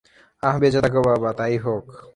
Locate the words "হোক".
1.57-1.85